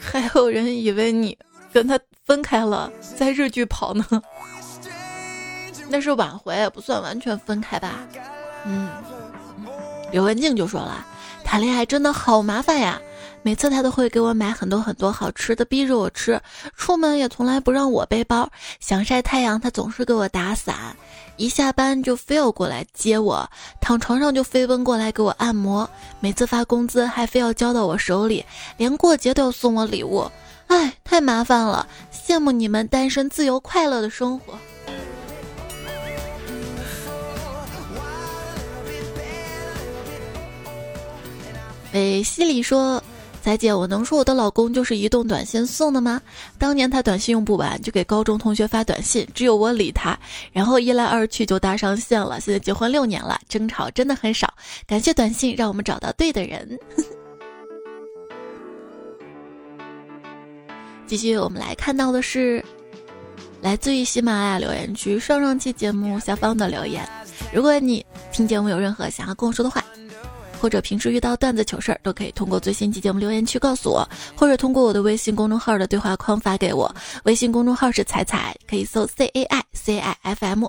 [0.00, 1.36] 还有人以为你
[1.72, 4.06] 跟他分开了，在日剧跑呢。
[5.90, 8.06] 那是挽回，不算完全分开吧。
[8.64, 8.88] 嗯，
[10.10, 11.06] 刘文静就说了，
[11.44, 13.00] 谈恋爱真的好麻烦呀。
[13.48, 16.38] 每次他都会给我买很多很多好吃的，逼着我吃。
[16.76, 18.46] 出门也从来不让我背包。
[18.78, 20.94] 想晒太阳，他总是给我打伞。
[21.38, 23.48] 一下班就非要过来接我，
[23.80, 25.88] 躺床上就飞奔过来给我按摩。
[26.20, 28.44] 每次发工资还非要交到我手里，
[28.76, 30.30] 连过节都要送我礼物。
[30.66, 34.52] 哎，太麻烦了，羡慕你们单身自由快乐的生活。
[41.90, 43.02] 北西里说。
[43.40, 46.20] 彩姐，我能说我的老公就是移动短信送的吗？
[46.58, 50.18] 当年他短信用不完，就给高中同学发短信，只有我理他，
[50.52, 52.38] 然后一来二去就搭上线了。
[52.40, 54.52] 现在结婚六年了，争吵真的很少。
[54.86, 56.78] 感谢短信，让我们找到对的人。
[61.06, 62.62] 继续，我们来看到的是
[63.62, 67.08] 来自于喜马拉雅留言区上上期节目下方的留言。
[67.50, 69.82] 如果你听节目有任何想要跟我说的话，
[70.60, 76.94] 或者平时遇到段子糗事儿，都可以通过最新期节目留言区告诉我，或者通过我的微信公众号的对话框发给我。
[77.24, 80.66] 微信公众号是彩彩，可以搜 C A I C I F M。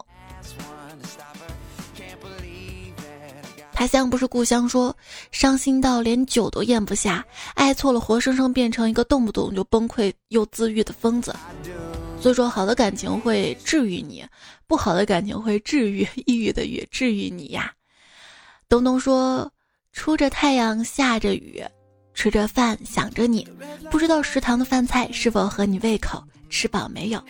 [3.74, 4.96] 他乡不是故乡，说
[5.32, 7.26] 伤心到连酒都咽不下，
[7.56, 11.34] 爱错了，活生生变成一个动不动就崩溃又自愈的疯子。
[12.22, 14.26] 所以说，好的感情会治愈你，
[14.68, 17.72] 不好的感情会治愈抑郁的郁，治愈你呀。
[18.68, 19.52] 东东说。
[19.92, 21.64] 出着太阳，下着雨，
[22.14, 23.48] 吃着饭，想着你，
[23.92, 27.24] 不知道食堂的饭菜是否合你胃口，吃饱没有？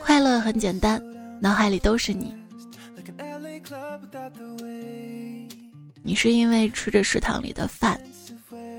[0.00, 1.02] 快乐很简单，
[1.40, 2.34] 脑海里都是你。
[6.02, 8.00] 你是因为吃着食堂里的饭，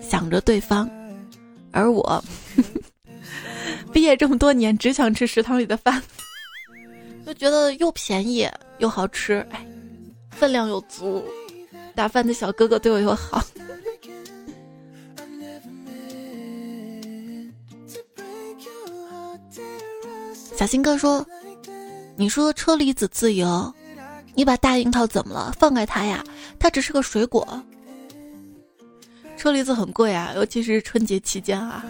[0.02, 0.90] 想着对方，
[1.72, 2.24] 而我
[3.92, 6.02] 毕业这么多年，只想吃食堂里的饭，
[7.26, 8.48] 就觉得又便宜
[8.80, 9.66] 又好吃，哎，
[10.32, 11.24] 分量又足。
[11.96, 13.44] 打饭的小哥哥对我又好。
[20.56, 21.26] 小新哥说
[22.16, 23.74] ：“你说车厘子自由，
[24.34, 25.54] 你把大樱桃怎么了？
[25.60, 26.24] 放开它呀，
[26.60, 27.64] 它只是个水果。
[29.36, 31.84] 车厘子很贵啊，尤其是春节期间啊。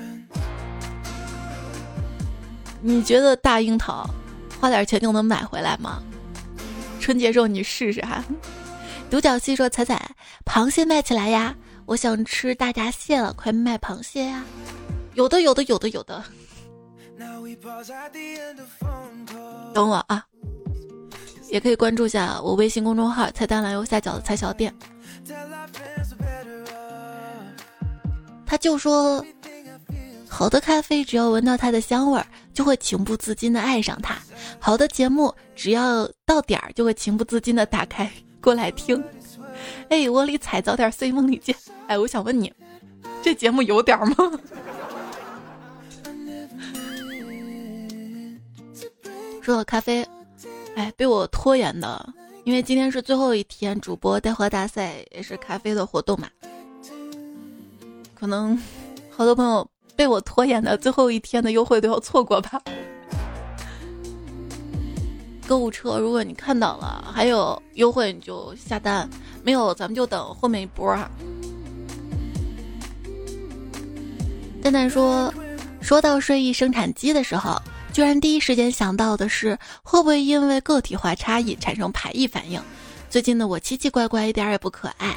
[2.81, 4.09] 你觉得大樱桃
[4.59, 6.01] 花点钱就能买回来吗？
[6.99, 8.23] 春节时候你试试哈。”
[9.13, 10.09] 独角戏说：“彩彩，
[10.43, 11.55] 螃蟹卖起来呀！
[11.85, 14.43] 我想吃大闸蟹了，快卖螃蟹呀！
[15.13, 16.23] 有的，有的，有的，有的。
[19.71, 20.25] 等我啊，
[21.51, 24.73] 也可以关注一下我微信公众号‘菜单栏右下角的菜小店’。
[28.47, 29.23] 他就说，
[30.27, 34.15] 好的咖啡只要闻到它的香味儿，就会情不自禁的爱上它；
[34.57, 38.11] 好的节目只要到点儿，就会情不自禁的打开。”
[38.43, 39.01] 过来听，
[39.87, 41.55] 哎，窝里彩，早点睡，梦里见。
[41.87, 42.51] 哎，我想问你，
[43.21, 44.15] 这节目有点吗？
[49.41, 50.05] 说到咖啡，
[50.75, 56.27] 哎，被我拖延的，因为今天是最后一天，主播带货大赛也是咖啡的活动嘛，
[58.13, 58.61] 可能
[59.09, 62.61] 好多朋友被我拖延的最后一天的优惠都要错过吧。
[65.47, 69.07] 购物车，如果你看到了还有优惠，你就下单；
[69.43, 70.97] 没有，咱们就等后面一波。
[74.61, 75.33] 蛋蛋说
[75.81, 82.61] ：“说到睡衣生产机的时候，居然第一时间想到的是会不会因为个体化差异产生排异反应？
[83.09, 85.13] 最近的我奇奇怪怪，一点也不可爱。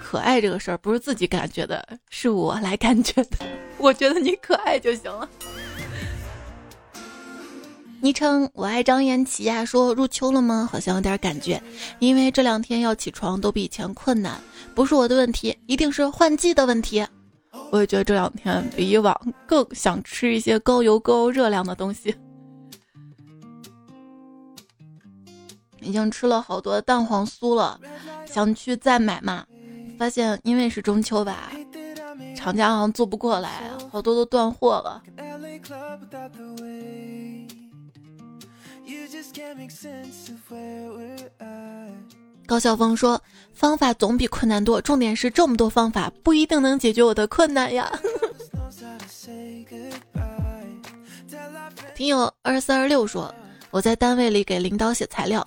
[0.00, 3.38] 可爱这个事儿不是自己感觉的，是我来感觉的。
[3.78, 5.28] 我觉得你可爱就行了。”
[8.02, 10.68] 昵称我爱张颜齐呀，说入秋了吗？
[10.72, 11.62] 好像有点感觉，
[12.00, 14.40] 因为这两天要起床都比以前困难，
[14.74, 17.06] 不是我的问题，一定是换季的问题。
[17.70, 22.12] 我也觉得这两天比以往更想吃一些高油高热量的东西，
[25.80, 27.78] 已经吃了好多蛋黄酥了，
[28.26, 29.46] 想去再买嘛，
[29.96, 31.52] 发现因为是中秋吧，
[32.34, 35.00] 厂家好像做不过来，好多都断货了。
[42.46, 43.20] 高晓峰说
[43.54, 47.90] ：“方法总比困难多，重点是这么多方法不一定能解决我的困难呀。”
[51.94, 53.34] 听友二四二六说
[53.70, 55.46] ：“我在单位里给领导写材料，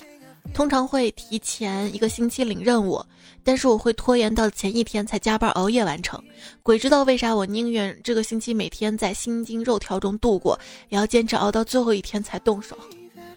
[0.53, 3.03] 通常会提前一个星期领任务，
[3.43, 6.19] 但是我会拖延到前一天才加班熬夜完成。
[6.63, 10.57] 鬼知道为啥，我宁愿这个星期每天在心惊肉跳中度过，
[10.89, 12.75] 也要坚持熬到最后一天才动手。”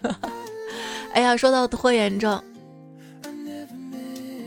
[1.13, 2.43] 哎呀，说到拖延症，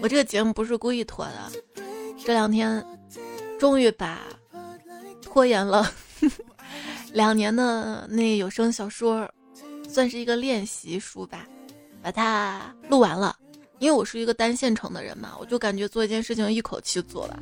[0.02, 1.52] 我这个节目不是故意拖的。
[2.24, 2.84] 这两天
[3.60, 4.22] 终于把
[5.22, 5.92] 拖延了
[7.12, 9.30] 两年的那有声小说，
[9.90, 11.48] 算是一个练习书吧，
[12.02, 13.36] 把它录完了。
[13.80, 17.40] 因为我是一个单线程的人嘛，我就感觉做一件事情一口气做完，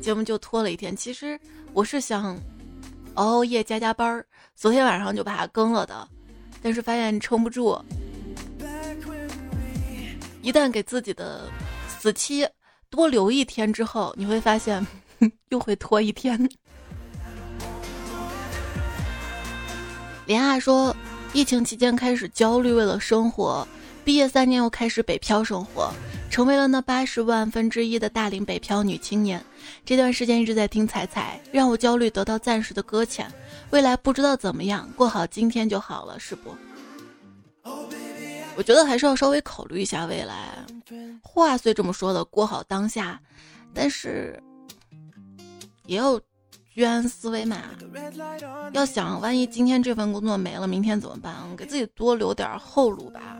[0.00, 0.96] 节目就拖了一天。
[0.96, 1.38] 其实
[1.74, 2.34] 我是想
[3.14, 4.24] 熬熬夜加加班儿，
[4.56, 6.08] 昨天晚上就把它更了的。
[6.62, 7.82] 但是发现撑不住，
[10.42, 11.50] 一旦给自己的
[11.88, 12.46] 死期
[12.88, 14.86] 多留一天之后，你会发现
[15.50, 16.48] 又会拖一天。
[20.26, 20.94] 连亚说，
[21.32, 23.66] 疫情期间开始焦虑，为了生活；
[24.04, 25.92] 毕业三年又开始北漂生活，
[26.30, 29.42] 成为了那八十万分之一的大龄北漂女青年。
[29.84, 33.30] 这段时间一直在听彩彩，让我焦虑得到暂时的搁浅，
[33.70, 36.54] 未来不知道怎么样，过好今天就好了，是不？
[38.56, 40.64] 我觉得还是要稍微考虑一下未来。
[41.22, 43.20] 话虽这么说的，过好当下，
[43.72, 44.40] 但是
[45.86, 46.20] 也要。
[46.72, 47.58] 居安思危嘛，
[48.72, 51.34] 要想万一今天这份工作没了，明天怎么办？
[51.56, 53.36] 给自己多留点后路吧。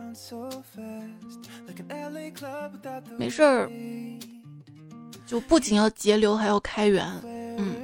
[3.17, 3.71] 没事儿，
[5.25, 7.07] 就不仅要节流，还要开源。
[7.57, 7.77] 嗯，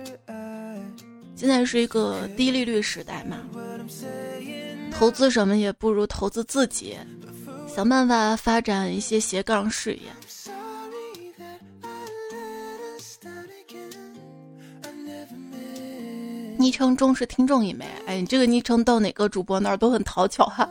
[1.36, 3.36] 现在是一个低利率时代嘛，
[4.90, 6.96] 投资什么也不如投资自己，
[7.68, 10.00] 想办法发展一些斜杠事业。
[16.58, 20.66] 昵称忠实听众一枚，哎，你这个昵称到哪个主播那儿都很讨巧哈。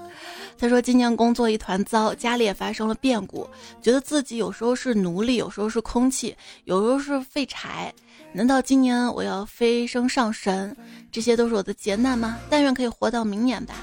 [0.57, 3.47] 他说今年工作一团糟，家里也发生了变故，
[3.83, 7.93] 觉得自己有时候是奴隶，有时候是空气，有时候是废柴。
[8.35, 10.75] 难道今年我要飞升上神？
[11.09, 12.37] 这些都是我的劫难吗？
[12.49, 13.75] 但愿可以活到明年吧，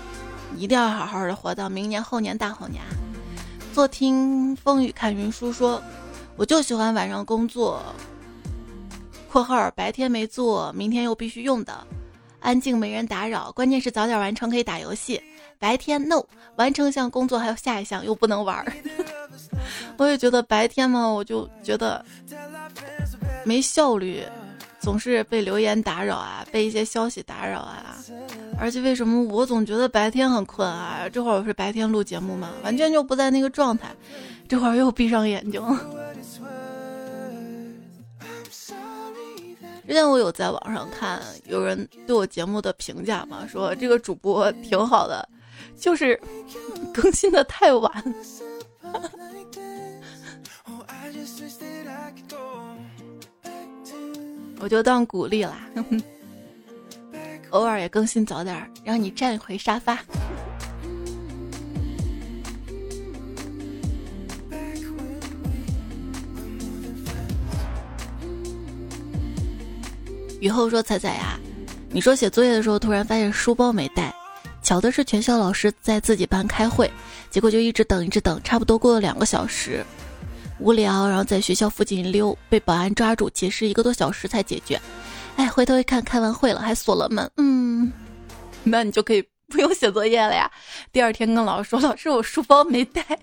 [0.59, 2.82] 一定要好好的活到明年、后年、大后年。
[3.72, 5.82] 坐听风雨看云舒说，
[6.36, 7.82] 我就喜欢晚上工作。
[9.30, 11.86] 括号白天没做，明天又必须用的，
[12.38, 15.18] 安静没人打扰，关键是早点完成可以打游戏。
[15.59, 16.22] 白天 no，
[16.57, 18.70] 完成一项工作还有下一项又不能玩儿。
[19.96, 22.05] 我也觉得白天嘛，我就觉得
[23.46, 24.22] 没效率，
[24.83, 27.97] 总是被留言打扰啊，被一些消息打扰啊。
[28.59, 31.09] 而且为什么我总觉得白天很困啊？
[31.11, 33.95] 这会儿我是白天录节目嘛，完全就不在那个状态，
[34.49, 35.62] 这会儿又闭上眼睛。
[39.87, 45.28] 之前我有在网上看有人对我节目的评价嘛，说这个主播挺好的，
[45.76, 46.18] 就是
[46.93, 47.93] 更新的太晚。
[54.62, 55.58] 我就当鼓励啦，
[57.50, 59.98] 偶尔也更新早点，让你站一回沙发。
[70.38, 71.40] 雨后说：“彩彩呀，
[71.90, 74.14] 你说写作业的时候突然发现书包没带，
[74.62, 76.88] 巧的是全校老师在自己班开会，
[77.30, 79.84] 结果就一直等一直等，差不多过了两个小时，
[80.59, 84.80] 无聊，然后在学校附近溜，被保安抓住，解释一个多小时才解决。
[85.36, 87.92] 哎，回头一看，开完会了还锁了门，嗯，
[88.62, 90.50] 那你就可以不用写作业了呀。
[90.92, 93.05] 第二天跟老师说，老师我书包没带。”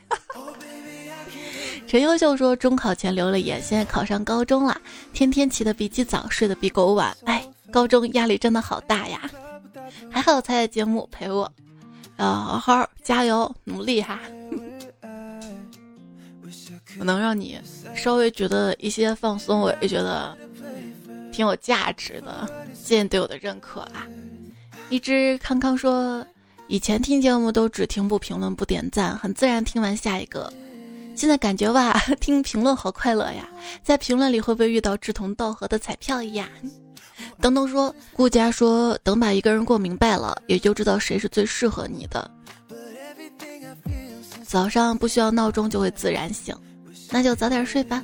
[1.88, 4.80] 陈优秀说：“中考前留了言，现在考上高中了，
[5.12, 7.16] 天天起得比鸡早，睡得比狗晚。
[7.26, 9.22] 哎，高中压力真的好大呀！
[10.12, 11.52] 还好彩彩节目陪我，
[12.18, 14.20] 要好好加油努力哈！
[17.04, 17.60] 能让你
[17.96, 20.38] 稍微觉得一些放松，我也觉得
[21.32, 22.48] 挺有价值的。
[22.74, 24.08] 谢谢你对我的认可啊！
[24.90, 26.26] 一只康康说，
[26.68, 30.52] 以前听节目都只听不评论不点赞，很自然听完下一个。”
[31.16, 33.48] 现在感觉吧， 听评论好快乐呀！
[33.84, 36.48] 在评论里会不会遇到志同道合的彩票呀？
[37.42, 42.32] 等等说，顾佳说，等把一个人过明白了，也就知道谁是最适合你的。
[44.46, 46.56] 早上不需要闹钟就会自然醒，
[47.12, 48.04] 那就早点睡吧。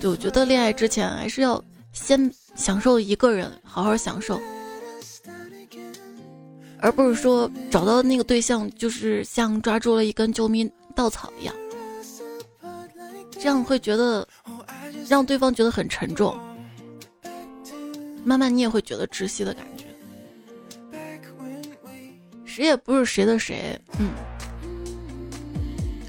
[0.00, 4.40] 就我觉得恋爱之前还是要先享受一个人，好好享受。
[6.78, 11.54] 而不是说找到那个对象就是像抓住了一根救命稻草一样，
[13.32, 14.28] 这样会觉得
[15.08, 16.38] 让对方觉得很沉重，
[18.22, 19.73] 慢慢你也会觉得窒息的感觉。
[22.54, 24.10] 谁也不是谁的谁，嗯，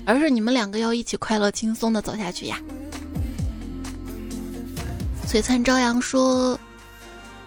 [0.06, 2.60] 而是你们两个要一起快乐轻松的走下去呀。
[5.28, 6.60] 璀璨朝阳说。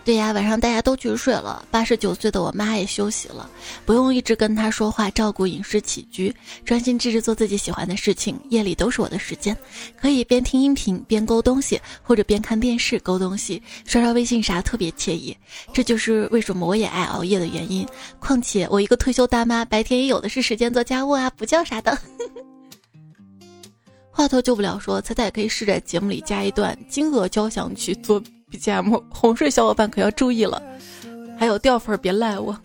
[0.09, 3.46] 对呀，晚上大家都去睡了，八十九岁的我妈也休息了，
[3.84, 6.34] 不用一直跟她说话，照顾饮食起居，
[6.64, 8.40] 专心致志做自己喜欢的事情。
[8.48, 9.54] 夜里都是我的时间，
[10.00, 15.36] 可以边听音频边勾东西，或者边看电视勾东西，刷刷微信啥，特别惬意。
[15.74, 17.86] 这就是为什么我也爱熬夜的原因。
[18.18, 21.98] 况且我一个退休大妈，白天也有的是时间做家务啊，不叫啥的。
[24.11, 28.22] 话头救不了，说彩彩可以试着节目里加一段金鹅交响曲做。
[28.51, 30.62] BGM 哄睡小伙伴可要注意了，
[31.38, 32.59] 还有掉粉别赖我。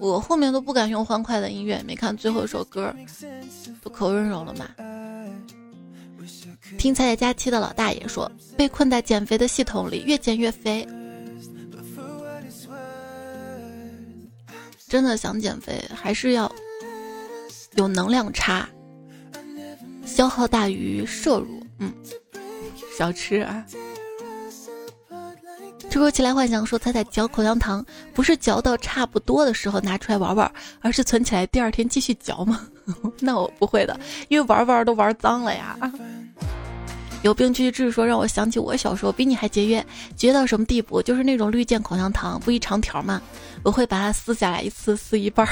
[0.00, 2.94] 我后面都不敢用欢快的音乐，没看最后一首歌，
[3.80, 4.68] 都可温柔了嘛？
[6.78, 10.86] 听彩彩假期的老大爷说，被困在减肥的系统里，越减越肥。
[14.88, 16.50] 真的想减肥，还是要
[17.76, 18.68] 有能量差，
[20.04, 21.62] 消耗大于摄入。
[21.78, 21.92] 嗯，
[22.96, 23.64] 小吃啊。
[25.90, 27.84] 这口起来幻想说，彩彩嚼口香糖
[28.14, 32.66] 不是嚼到差不多的时候拿出来玩玩，而是存起来第二天继续嚼吗？
[33.20, 35.76] 那我不会的，因为玩玩都玩脏了呀。
[37.22, 39.84] 有病去治说，让我想起我小时候比你还节约，
[40.16, 41.02] 节约到什么地步？
[41.02, 43.20] 就是那种绿箭口香糖，不一长条吗？
[43.62, 45.46] 我会把它撕下来，一次撕一半。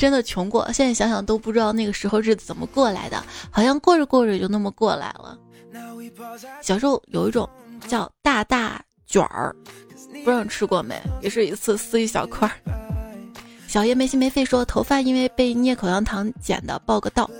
[0.00, 5.38] 真的穷过，现在想想都不知道那个时候日子怎么过来的，好像过着过着就那么过来了。
[6.62, 7.46] 小时候有一种
[7.86, 9.54] 叫大大卷儿，
[10.24, 10.98] 不知道你吃过没？
[11.20, 12.54] 也是一次撕一小块儿。
[13.68, 17.30] 小叶没心没肺说，头发因为被捏口香糖剪的，报个到。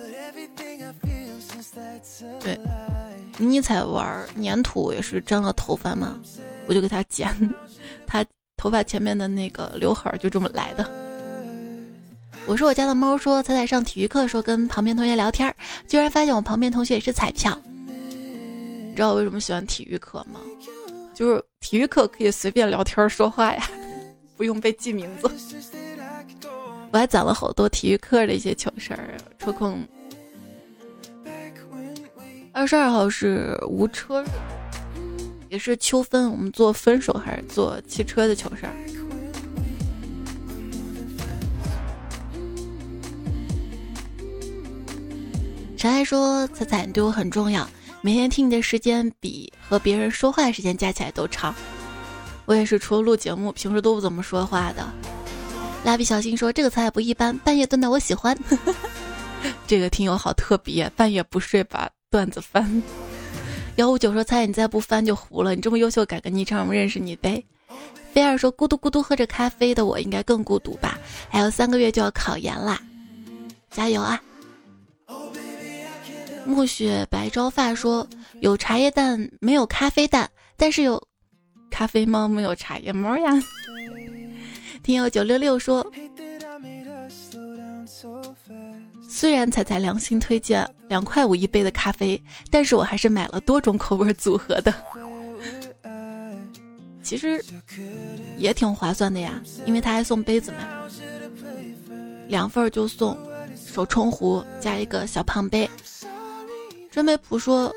[2.41, 2.61] 对，
[3.39, 6.21] 你才玩粘土也是粘了头发嘛，
[6.67, 7.35] 我就给他剪，
[8.07, 8.23] 他
[8.59, 10.87] 头发前面的那个刘海就这么来的。
[12.47, 15.55] 我说我家的猫说，彩彩上体育课的时候跟旁边同学聊天，
[15.87, 17.57] 居然发现我旁边同学也是彩票。
[17.87, 20.41] 你知道我为什么喜欢体育课吗？
[21.15, 23.71] 就是体育课可以随便聊天说话呀，
[24.37, 25.31] 不用被记名字。
[26.91, 29.87] 我还攒了好多体育课的一些糗事儿，抽空。
[32.53, 34.27] 二十二号是无车日，
[35.49, 36.29] 也是秋分。
[36.29, 38.75] 我们做分手还是做汽车的糗事儿？
[45.81, 47.67] 陈爱说：“彩彩，你对我很重要，
[48.03, 51.55] 每天听你的时间比和别人说话的时间加起来都长。
[52.45, 54.87] 我也是，除了录节目，平时都不怎么说话的。”
[55.83, 58.37] 蜡笔小新说：“这个菜不一般，半夜炖的我喜欢。
[59.67, 62.83] 这个听友好特别，半夜不睡把。”段子翻，
[63.77, 65.55] 幺五九说：“猜你再不翻就糊了。
[65.55, 67.43] 你这么优秀，改个昵称，我们认识你呗。”
[68.13, 70.99] 菲儿说：“咕嘟咕嘟喝着咖啡的我，应该更孤独吧？
[71.31, 72.79] 还有三个月就要考研啦，
[73.71, 74.21] 加油啊！”
[76.47, 78.07] 暮雪白朝发说
[78.41, 81.03] ：“有茶叶蛋，没有咖啡蛋，但是有
[81.71, 83.31] 咖啡猫，没有茶叶猫呀。
[84.83, 85.87] ”听友九六六说。
[89.09, 92.21] 虽然彩彩良心推荐两块五一杯的咖啡，
[92.51, 94.73] 但是我还是买了多种口味组合的。
[97.03, 97.45] 其实
[98.39, 100.59] 也挺划算的呀，因为他还送杯子嘛，
[102.29, 103.19] 两份就送
[103.57, 105.69] 手冲壶加一个小胖杯。
[106.91, 107.73] 真美普说，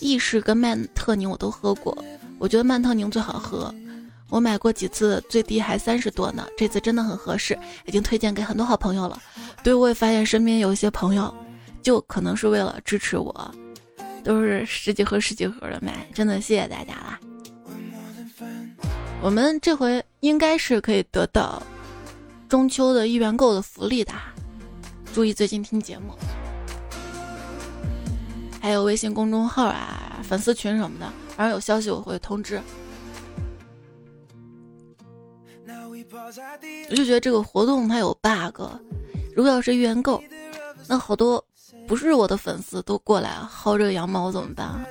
[0.00, 1.96] 意式跟曼特宁我都喝过，
[2.38, 3.72] 我觉得曼特宁最好喝。
[4.28, 6.44] 我买过几次，最低还三十多呢。
[6.56, 9.22] 这次真的很合适，已经推荐给很多好朋友了。
[9.62, 11.32] 对，我也发现身边有一些朋友，
[11.80, 13.54] 就可能是为了支持我，
[14.24, 16.04] 都是十几盒、十几盒的买。
[16.12, 17.20] 真的谢谢大家啦！
[19.22, 21.62] 我们这回应该是可以得到
[22.48, 24.12] 中秋的一元购的福利的，
[25.14, 26.12] 注意最近听节目，
[28.66, 31.06] 还有微信公众号啊、粉丝群什么的，
[31.36, 32.60] 然后有消息我会通知。
[36.90, 38.60] 我就觉得这个活动它有 bug，
[39.36, 40.20] 如果要是预购，
[40.88, 41.42] 那好多
[41.86, 44.84] 不是我的粉丝都过来薅这个羊毛怎么办？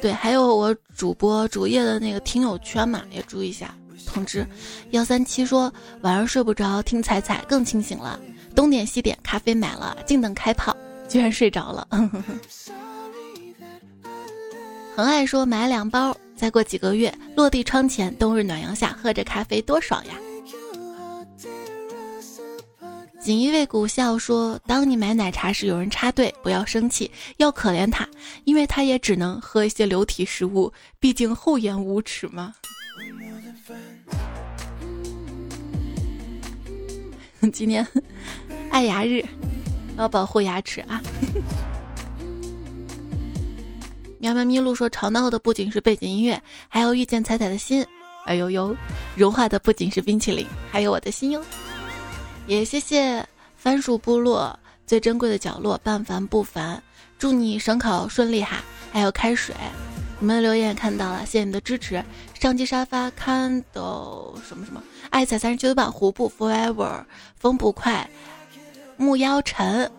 [0.00, 3.74] 对，还有我主播主页的那个听友圈嘛，也注意一下
[4.06, 4.46] 通知。
[4.92, 8.20] 幺三七说晚上睡不着，听彩彩更清醒了。
[8.54, 10.76] 东点西点，咖啡买了，静等开泡，
[11.08, 11.88] 居然睡着了。
[14.94, 16.16] 很爱说买两包。
[16.36, 20.14] 再过几个月，落地窗前，冬日暖阳下，喝着咖啡多爽呀！
[23.20, 28.08] 锦衣卫古笑说：“当你买奶茶时，有人插队，不要生气，要可怜他，
[28.44, 32.54] 因为他也只能喝一些流体食物，毕竟厚颜无耻嘛。
[37.52, 37.84] ”今天
[38.70, 39.24] 爱牙日，
[39.98, 41.02] 要保护牙齿啊！
[44.18, 47.84] 喵喵咪路说：“吵闹的不仅是背景音乐，还有遇见彩彩的心。
[48.24, 48.74] 哎呦呦，
[49.14, 51.42] 融化的不仅是冰淇淋，还有我的心哟。”
[52.46, 53.24] 也谢谢
[53.56, 56.82] 番薯部落最珍贵的角落半凡不凡，
[57.18, 58.62] 祝你省考顺利哈！
[58.90, 59.54] 还有开水，
[60.18, 62.02] 你们的留言也看到了，谢谢你的支持。
[62.34, 64.82] 上机沙发看到什么什么？
[65.10, 67.04] 爱彩三十九版胡布 forever，
[67.36, 68.08] 风不快，
[68.98, 69.90] 木妖尘。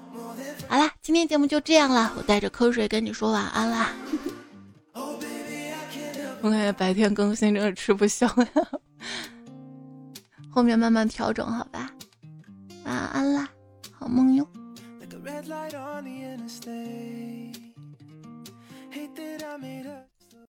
[0.67, 3.91] 好啦，今天节目就这样了，我带着瞌睡跟你说晚安啦。
[6.41, 8.47] 我感觉白天更新真的吃不消呀，
[10.51, 11.89] 后面慢慢调整好吧。
[12.85, 13.49] 晚安啦，
[13.91, 14.47] 好梦哟。